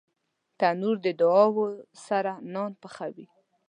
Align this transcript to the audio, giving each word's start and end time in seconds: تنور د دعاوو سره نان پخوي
تنور 0.59 0.95
د 1.05 1.07
دعاوو 1.21 1.65
سره 2.07 2.31
نان 2.53 2.71
پخوي 2.81 3.25